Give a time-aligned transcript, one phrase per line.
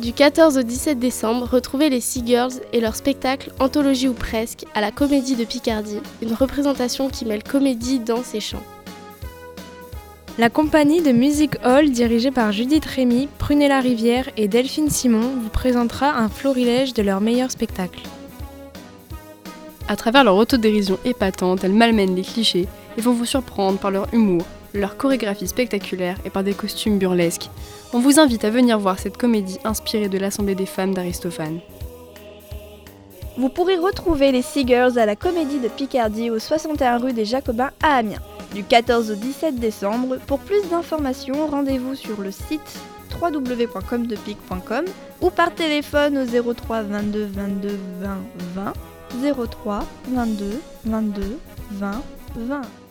[0.00, 4.64] Du 14 au 17 décembre, retrouvez les Sea Girls et leur spectacle Anthologie ou presque
[4.74, 8.62] à la Comédie de Picardie, une représentation qui mêle comédie, danse et chant.
[10.36, 15.48] La compagnie de Music Hall, dirigée par Judith Rémy, Prunella Rivière et Delphine Simon, vous
[15.48, 18.02] présentera un florilège de leurs meilleurs spectacles.
[19.86, 22.66] À travers leur autodérision épatante, elles malmènent les clichés
[22.98, 27.50] et vont vous surprendre par leur humour, leur chorégraphie spectaculaire et par des costumes burlesques.
[27.92, 31.60] On vous invite à venir voir cette comédie inspirée de l'Assemblée des femmes d'Aristophane.
[33.36, 37.72] Vous pourrez retrouver les Seagirls à la Comédie de Picardie au 61 rue des Jacobins
[37.82, 38.22] à Amiens,
[38.54, 40.18] du 14 au 17 décembre.
[40.26, 42.78] Pour plus d'informations, rendez-vous sur le site
[43.20, 44.84] www.comdepic.com
[45.20, 48.72] ou par téléphone au 03 22 22 20
[49.20, 51.38] 20 03 22 22
[51.72, 52.02] 20
[52.36, 52.83] 20.